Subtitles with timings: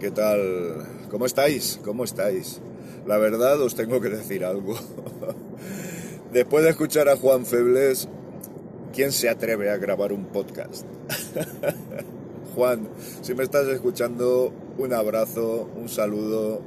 [0.00, 0.86] ¿qué tal?
[1.10, 1.78] ¿Cómo estáis?
[1.84, 2.58] ¿Cómo estáis?
[3.06, 4.74] La verdad os tengo que decir algo.
[6.32, 8.08] Después de escuchar a Juan Febles,
[8.94, 10.86] ¿quién se atreve a grabar un podcast?
[12.54, 12.88] Juan,
[13.20, 16.62] si me estás escuchando, un abrazo, un saludo.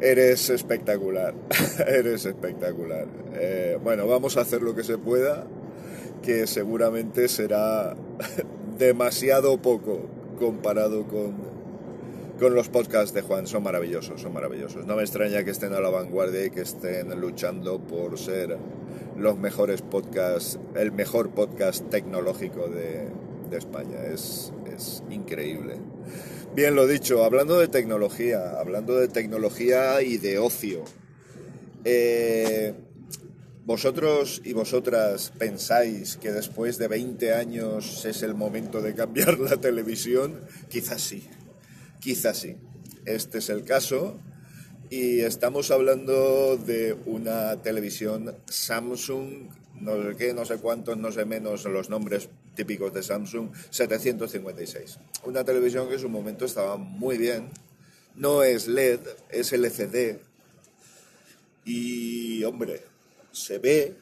[0.00, 1.34] Eres espectacular,
[1.86, 3.08] eres espectacular.
[3.34, 5.46] Eh, bueno, vamos a hacer lo que se pueda,
[6.22, 7.94] que seguramente será
[8.78, 10.08] demasiado poco
[10.38, 11.59] comparado con,
[12.40, 13.46] con los podcasts de Juan.
[13.46, 14.86] Son maravillosos, son maravillosos.
[14.86, 18.56] No me extraña que estén a la vanguardia y que estén luchando por ser
[19.16, 23.08] los mejores podcasts, el mejor podcast tecnológico de,
[23.52, 24.04] España.
[24.06, 25.76] Es, es increíble.
[26.54, 30.84] Bien, lo dicho, hablando de tecnología, hablando de tecnología y de ocio.
[31.84, 32.74] Eh,
[33.66, 39.58] ¿Vosotros y vosotras pensáis que después de 20 años es el momento de cambiar la
[39.58, 40.40] televisión?
[40.68, 41.28] Quizás sí,
[42.00, 42.56] quizás sí.
[43.04, 44.18] Este es el caso
[44.90, 49.48] y estamos hablando de una televisión Samsung,
[49.80, 54.98] no sé qué, no sé cuántos, no sé menos los nombres típicos de Samsung, 756.
[55.24, 57.50] Una televisión que en su momento estaba muy bien,
[58.16, 60.18] no es LED, es LCD
[61.64, 62.82] y hombre,
[63.32, 63.94] se ve,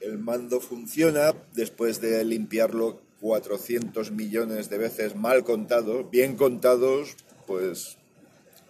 [0.00, 7.98] el mando funciona después de limpiarlo 400 millones de veces mal contados, bien contados, pues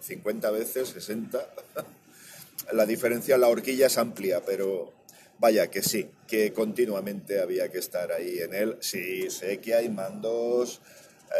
[0.01, 1.47] 50 veces, 60.
[2.73, 4.93] La diferencia, la horquilla es amplia, pero
[5.39, 8.77] vaya que sí, que continuamente había que estar ahí en él.
[8.79, 10.79] Sí, sé que hay mandos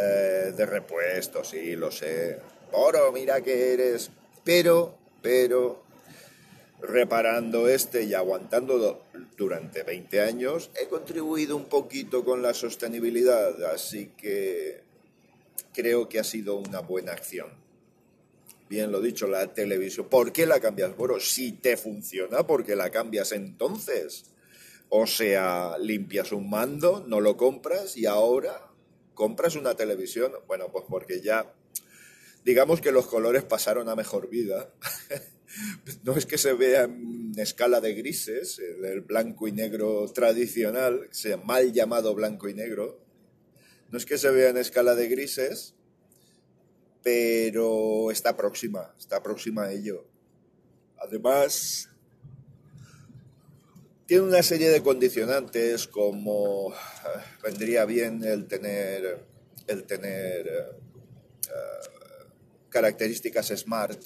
[0.00, 2.38] eh, de repuesto, sí, lo sé.
[2.72, 4.10] Oro, mira que eres.
[4.44, 5.84] Pero, pero,
[6.82, 14.10] reparando este y aguantando durante 20 años, he contribuido un poquito con la sostenibilidad, así
[14.16, 14.82] que
[15.72, 17.48] creo que ha sido una buena acción.
[18.68, 20.08] Bien lo dicho, la televisión.
[20.08, 20.96] ¿Por qué la cambias?
[20.96, 24.24] Bueno, si te funciona, ¿por qué la cambias entonces?
[24.88, 28.70] O sea, limpias un mando, no lo compras y ahora
[29.14, 30.32] compras una televisión.
[30.46, 31.52] Bueno, pues porque ya,
[32.44, 34.70] digamos que los colores pasaron a mejor vida.
[36.02, 41.36] no es que se vea en escala de grises, el blanco y negro tradicional, sea
[41.36, 43.00] mal llamado blanco y negro,
[43.90, 45.74] no es que se vea en escala de grises,
[47.02, 50.06] pero está próxima, está próxima a ello.
[50.98, 51.90] Además,
[54.06, 56.72] tiene una serie de condicionantes como
[57.42, 59.26] vendría bien el tener,
[59.66, 60.76] el tener
[61.48, 64.00] uh, características smart,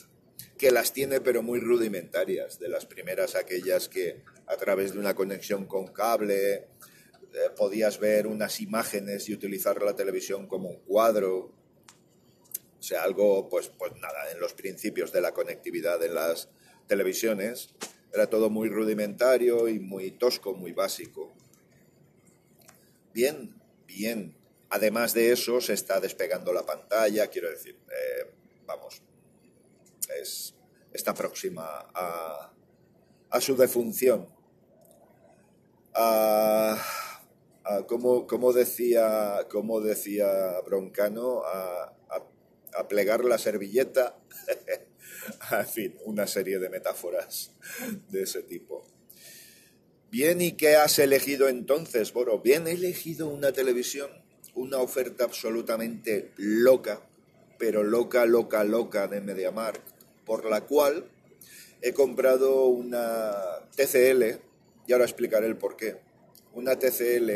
[0.58, 5.14] que las tiene pero muy rudimentarias, de las primeras aquellas que a través de una
[5.14, 11.52] conexión con cable eh, podías ver unas imágenes y utilizar la televisión como un cuadro.
[12.78, 16.48] O sea, algo, pues, pues nada, en los principios de la conectividad en las
[16.86, 17.74] televisiones
[18.12, 21.34] era todo muy rudimentario y muy tosco, muy básico.
[23.12, 23.54] Bien,
[23.86, 24.34] bien.
[24.70, 28.30] Además de eso, se está despegando la pantalla, quiero decir, eh,
[28.66, 29.02] vamos,
[30.20, 30.54] es,
[30.92, 32.52] está próxima a,
[33.30, 34.28] a su defunción.
[35.94, 36.78] A,
[37.64, 41.96] a, como, como, decía, como decía Broncano, a,
[42.76, 44.18] a plegar la servilleta.
[45.50, 47.52] en fin, una serie de metáforas
[48.08, 48.84] de ese tipo.
[50.10, 52.40] Bien, ¿y qué has elegido entonces, Boro?
[52.40, 54.10] Bien, he elegido una televisión,
[54.54, 57.00] una oferta absolutamente loca,
[57.58, 59.85] pero loca, loca, loca de MediaMarkt
[60.26, 61.10] por la cual
[61.80, 63.32] he comprado una
[63.76, 64.40] TCL,
[64.86, 65.96] y ahora explicaré el por qué,
[66.52, 67.30] una TCL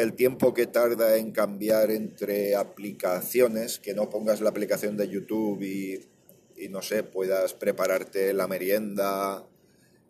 [0.00, 5.62] el tiempo que tarda en cambiar entre aplicaciones, que no pongas la aplicación de YouTube
[5.62, 9.44] y, no sé, puedas prepararte la merienda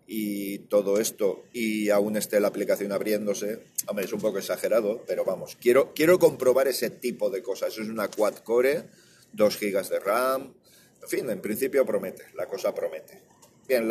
[0.07, 5.25] y todo esto y aún esté la aplicación abriéndose, hombre, es un poco exagerado, pero
[5.25, 7.77] vamos, quiero, quiero comprobar ese tipo de cosas.
[7.77, 8.85] Es una quad core,
[9.33, 10.55] 2 gigas de RAM,
[11.03, 13.23] en fin, en principio promete, la cosa promete.
[13.67, 13.89] Bien,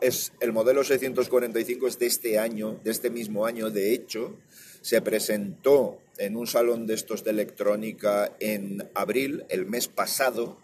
[0.00, 4.38] es, el modelo 645 es de este año, de este mismo año, de hecho,
[4.80, 10.58] se presentó en un salón de estos de electrónica en abril, el mes pasado,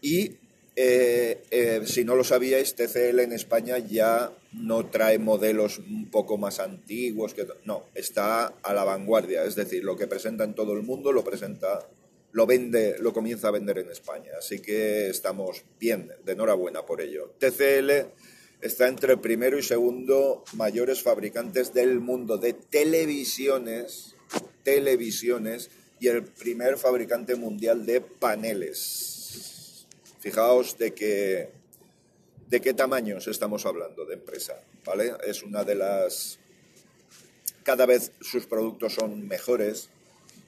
[0.00, 0.36] y
[0.78, 6.36] eh, eh, si no lo sabíais, TCL en España ya no trae modelos un poco
[6.36, 10.74] más antiguos, que no, está a la vanguardia, es decir, lo que presenta en todo
[10.74, 11.88] el mundo lo presenta,
[12.32, 17.00] lo vende, lo comienza a vender en España, así que estamos bien, de enhorabuena por
[17.00, 17.32] ello.
[17.38, 18.12] TCL
[18.60, 24.16] está entre el primero y segundo mayores fabricantes del mundo de televisiones,
[24.62, 25.70] televisiones
[26.00, 29.86] y el primer fabricante mundial de paneles.
[30.20, 31.50] Fijaos de qué,
[32.48, 35.12] de qué tamaños estamos hablando de empresa, ¿vale?
[35.26, 36.38] Es una de las...
[37.62, 39.88] Cada vez sus productos son mejores,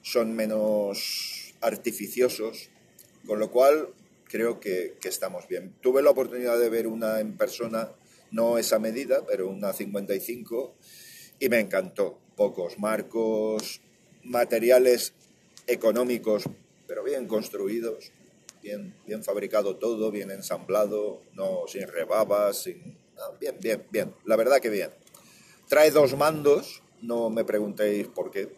[0.01, 2.69] son menos artificiosos,
[3.25, 3.89] con lo cual
[4.25, 5.73] creo que, que, estamos bien.
[5.81, 7.91] Tuve la oportunidad de ver una en persona,
[8.31, 10.75] no esa medida, pero una 55,
[11.39, 12.19] y me encantó.
[12.35, 13.81] Pocos marcos,
[14.23, 15.13] materiales
[15.67, 16.43] económicos,
[16.87, 18.11] pero bien construidos,
[18.61, 22.97] bien, bien fabricado todo, bien ensamblado, no sin rebabas, sin...
[23.39, 24.91] bien, bien, bien, la verdad que bien.
[25.67, 28.55] Trae dos mandos, no me preguntéis por qué.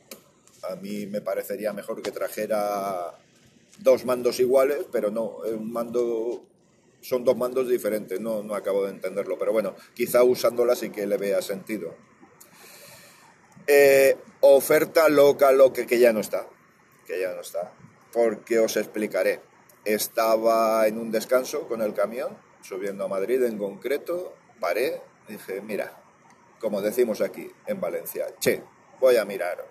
[0.63, 3.17] A mí me parecería mejor que trajera
[3.79, 6.45] dos mandos iguales, pero no, un mando
[7.01, 11.05] son dos mandos diferentes, no, no acabo de entenderlo, pero bueno, quizá usándola sí que
[11.05, 11.95] le vea sentido.
[13.67, 16.47] Eh, oferta loca, loca, que ya no está,
[17.05, 17.73] que ya no está,
[18.11, 19.41] porque os explicaré
[19.85, 25.97] estaba en un descanso con el camión, subiendo a Madrid en concreto, paré, dije, mira,
[26.59, 28.61] como decimos aquí en Valencia, che,
[28.99, 29.65] voy a mirar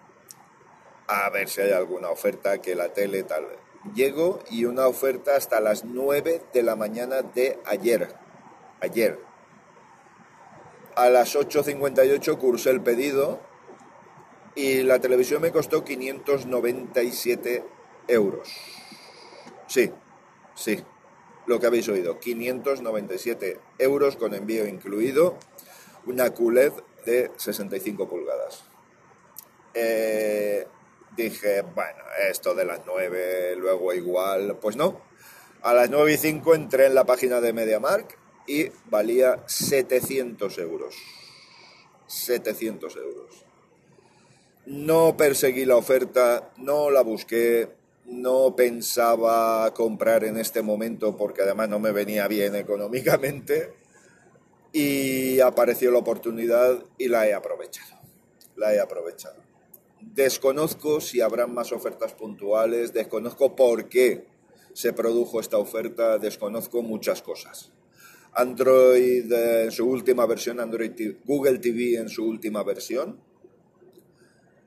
[1.07, 3.47] a ver si hay alguna oferta que la tele tal.
[3.95, 8.15] Llego y una oferta hasta las 9 de la mañana de ayer.
[8.81, 9.19] Ayer.
[10.97, 13.41] A las 8.58 cursé el pedido
[14.55, 17.65] y la televisión me costó 597
[18.09, 18.49] euros.
[19.67, 19.91] Sí,
[20.55, 20.85] sí,
[21.47, 22.19] lo que habéis oído.
[22.21, 25.37] 597 euros con envío incluido,
[26.07, 26.73] una QLED
[27.07, 28.65] de 65 pulgadas.
[29.73, 30.67] Eh,
[31.17, 35.01] dije, bueno, esto de las 9, luego igual, pues no.
[35.63, 40.95] A las 9 y 5 entré en la página de MediaMark y valía 700 euros.
[42.07, 43.45] 700 euros.
[44.67, 47.69] No perseguí la oferta, no la busqué,
[48.07, 53.73] no pensaba comprar en este momento porque además no me venía bien económicamente
[54.73, 58.01] y apareció la oportunidad y la he aprovechado.
[58.57, 59.50] La he aprovechado.
[60.01, 64.27] Desconozco si habrán más ofertas puntuales, desconozco por qué
[64.73, 67.73] se produjo esta oferta, desconozco muchas cosas.
[68.33, 70.93] Android en su última versión, Android
[71.25, 73.19] Google TV en su última versión,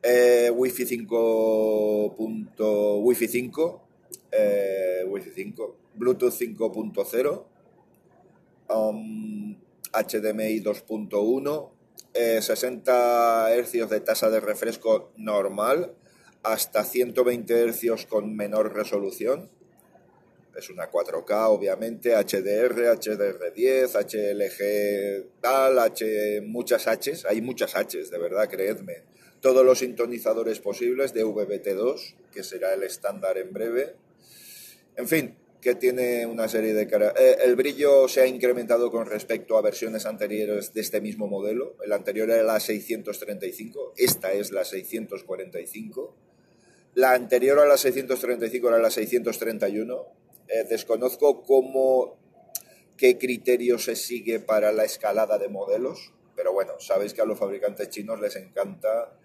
[0.06, 2.16] eh, Wi-Fi 5.
[3.00, 3.82] Wi-Fi 5.
[4.32, 5.76] Eh, Wi-Fi 5.
[5.96, 7.46] Bluetooth 5.0.
[8.70, 9.56] Um,
[9.94, 11.70] HDMI 2.1.
[12.14, 15.96] 60 Hz de tasa de refresco normal.
[16.44, 19.50] Hasta 120 Hz con menor resolución.
[20.56, 28.20] Es una 4K, obviamente, HDR, HDR10, HLG, tal, H, muchas Hs, hay muchas Hs, de
[28.20, 29.04] verdad, creedme
[29.44, 33.98] todos los sintonizadores posibles de VBT2, que será el estándar en breve.
[34.96, 36.84] En fin, que tiene una serie de...
[36.84, 41.78] Eh, el brillo se ha incrementado con respecto a versiones anteriores de este mismo modelo.
[41.84, 46.16] El anterior era la 635, esta es la 645.
[46.96, 50.06] La anterior a la 635 era la 631.
[50.50, 52.18] Eh, desconozco cómo,
[52.98, 57.40] qué criterio se sigue para la escalada de modelos, pero bueno, sabéis que a los
[57.40, 59.18] fabricantes chinos les encanta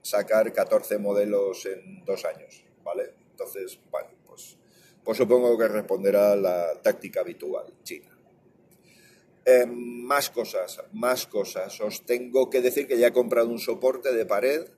[0.00, 3.12] sacar 14 modelos en dos años, ¿vale?
[3.30, 4.56] Entonces, bueno, pues,
[5.04, 8.12] pues supongo que responderá la táctica habitual china.
[9.44, 11.80] Eh, más cosas, más cosas.
[11.80, 14.68] Os tengo que decir que ya he comprado un soporte de pared.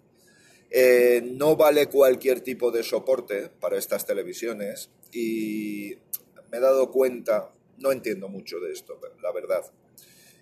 [0.70, 5.96] Eh, no vale cualquier tipo de soporte para estas televisiones y
[6.50, 9.70] me he dado cuenta, no entiendo mucho de esto, la verdad.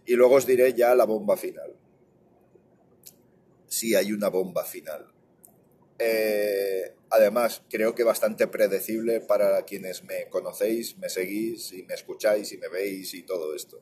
[0.07, 1.75] Y luego os diré ya la bomba final.
[3.67, 5.07] sí hay una bomba final.
[5.99, 6.82] Eh,
[7.13, 12.59] además, creo que bastante predecible para quienes me conocéis, me seguís y me escucháis y
[12.59, 13.81] me veis y todo esto.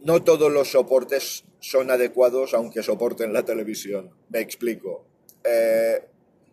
[0.00, 4.10] no todos los soportes son adecuados aunque soporten la televisión.
[4.28, 5.04] Me explico.
[5.44, 6.04] Eh,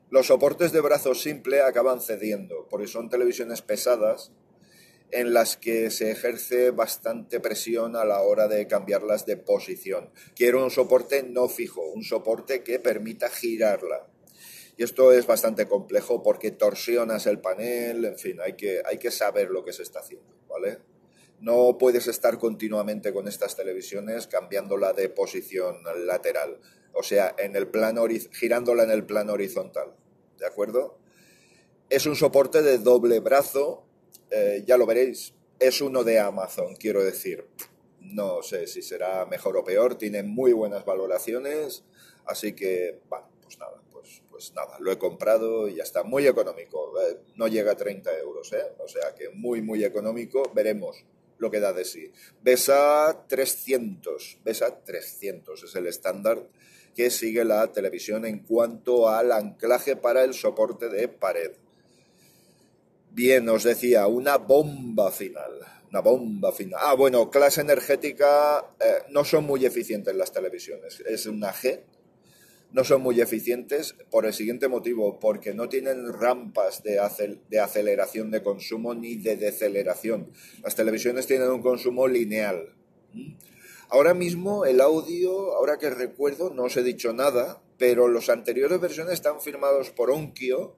[0.09, 4.31] los soportes de brazo simple acaban cediendo porque son televisiones pesadas
[5.15, 10.09] en las que se ejerce bastante presión a la hora de cambiarlas de posición.
[10.35, 14.09] Quiero un soporte no fijo, un soporte que permita girarla.
[14.75, 19.09] Y esto es bastante complejo porque torsionas el panel, en fin, hay que, hay que
[19.09, 20.79] saber lo que se está haciendo, ¿vale?
[21.39, 26.59] No puedes estar continuamente con estas televisiones cambiándola de posición lateral,
[26.91, 29.95] o sea, en el plano, girándola en el plano horizontal,
[30.39, 30.97] ¿de acuerdo?
[31.89, 33.84] Es un soporte de doble brazo
[34.29, 37.45] eh, ya lo veréis, es uno de Amazon, quiero decir.
[38.01, 41.83] No sé si será mejor o peor, tiene muy buenas valoraciones,
[42.25, 46.27] así que, bueno, pues nada, pues, pues nada, lo he comprado y ya está, muy
[46.27, 48.73] económico, eh, no llega a 30 euros, ¿eh?
[48.77, 51.03] o sea que muy, muy económico, veremos
[51.37, 52.11] lo que da de sí.
[52.41, 56.47] BESA 300, BESA 300 es el estándar
[56.95, 61.51] que sigue la televisión en cuanto al anclaje para el soporte de pared.
[63.15, 65.61] Bien, os decía, una bomba final.
[65.89, 66.81] Una bomba final.
[66.83, 70.99] Ah, bueno, clase energética eh, no son muy eficientes las televisiones.
[70.99, 71.79] Es una G.
[72.73, 76.99] No son muy eficientes por el siguiente motivo, porque no tienen rampas de,
[77.49, 80.33] de aceleración de consumo ni de deceleración.
[80.61, 82.75] Las televisiones tienen un consumo lineal.
[83.13, 83.35] ¿Mm?
[83.87, 88.81] Ahora mismo el audio, ahora que recuerdo, no os he dicho nada, pero los anteriores
[88.81, 90.75] versiones están firmados por Onkyo,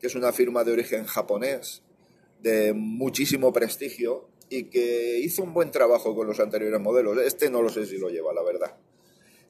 [0.00, 1.82] que es una firma de origen japonés
[2.40, 7.18] de muchísimo prestigio y que hizo un buen trabajo con los anteriores modelos.
[7.18, 8.76] Este no lo sé si lo lleva, la verdad.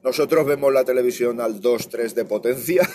[0.03, 2.89] Nosotros vemos la televisión al 2-3 de potencia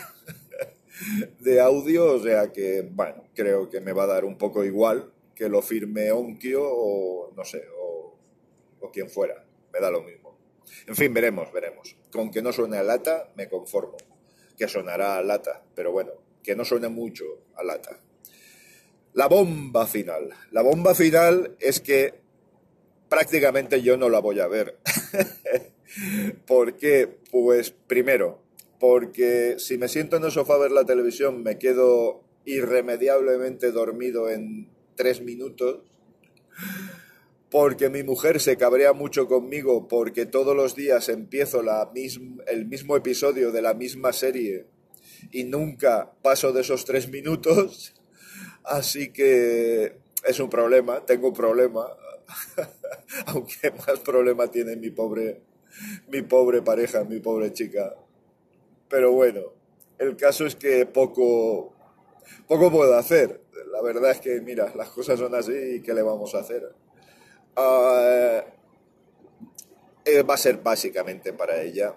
[1.40, 5.12] de audio, o sea que, bueno, creo que me va a dar un poco igual
[5.36, 8.18] que lo firme Onkyo o, no sé, o,
[8.80, 9.46] o quien fuera.
[9.74, 10.38] Me da lo mismo.
[10.88, 11.96] En fin, veremos, veremos.
[12.12, 13.98] Con que no suene a lata, me conformo.
[14.58, 16.12] Que sonará a lata, pero bueno,
[16.44, 18.00] que no suene mucho a lata.
[19.14, 20.30] La bomba final.
[20.52, 22.22] La bomba final es que
[23.10, 24.78] prácticamente yo no la voy a ver.
[26.48, 27.18] ¿Por qué?
[27.30, 28.42] Pues primero,
[28.80, 34.30] porque si me siento en el sofá a ver la televisión me quedo irremediablemente dormido
[34.30, 35.82] en tres minutos.
[37.50, 41.62] Porque mi mujer se cabrea mucho conmigo porque todos los días empiezo
[42.48, 44.68] el mismo episodio de la misma serie
[45.32, 47.94] y nunca paso de esos tres minutos.
[48.64, 51.88] Así que es un problema, tengo un problema,
[53.28, 55.42] aunque más problema tiene mi pobre,
[56.10, 57.96] mi pobre pareja, mi pobre chica.
[58.88, 59.42] Pero bueno,
[59.98, 61.74] el caso es que poco,
[62.48, 63.42] poco puedo hacer.
[63.72, 66.74] La verdad es que, mira, las cosas son así y ¿qué le vamos a hacer?
[67.56, 68.44] Ah,
[70.06, 71.96] eh, va a ser básicamente para ella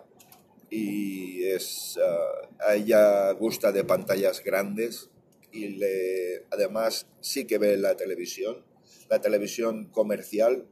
[0.71, 5.11] y es, ah, a ella gusta de pantallas grandes
[5.53, 8.65] y le, además sí que ve la televisión,
[9.09, 10.67] la televisión comercial,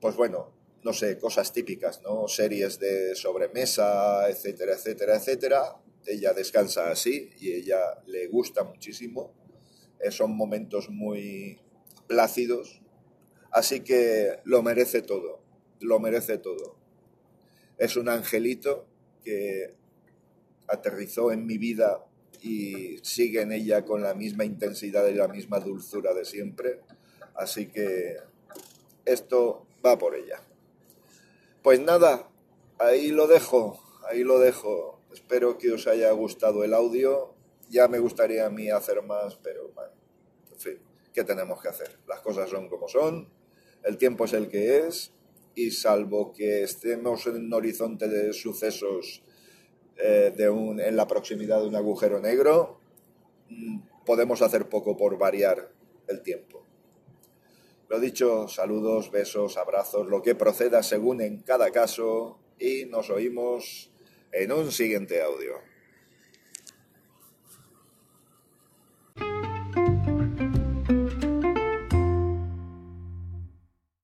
[0.00, 2.28] pues bueno, no sé, cosas típicas, ¿no?
[2.28, 5.76] Series de sobremesa, etcétera, etcétera, etcétera.
[6.06, 9.32] Ella descansa así y ella le gusta muchísimo.
[9.98, 11.58] Eh, son momentos muy
[12.06, 12.82] plácidos.
[13.50, 15.40] Así que lo merece todo,
[15.80, 16.76] lo merece todo.
[17.78, 18.86] Es un angelito
[19.24, 19.74] que
[20.68, 22.04] aterrizó en mi vida
[22.42, 26.80] y sigue en ella con la misma intensidad y la misma dulzura de siempre.
[27.34, 28.16] Así que
[29.04, 30.40] esto va por ella.
[31.62, 32.28] Pues nada,
[32.78, 35.00] ahí lo dejo, ahí lo dejo.
[35.12, 37.34] Espero que os haya gustado el audio.
[37.68, 39.92] Ya me gustaría a mí hacer más, pero bueno,
[40.52, 40.78] en fin,
[41.12, 41.98] ¿qué tenemos que hacer?
[42.06, 43.28] Las cosas son como son,
[43.82, 45.12] el tiempo es el que es,
[45.56, 49.22] y salvo que estemos en un horizonte de sucesos
[49.98, 52.80] eh, de un, en la proximidad de un agujero negro,
[53.48, 55.70] mm, podemos hacer poco por variar
[56.08, 56.64] el tiempo.
[57.88, 63.92] Lo dicho, saludos, besos, abrazos, lo que proceda según en cada caso y nos oímos
[64.32, 65.54] en un siguiente audio.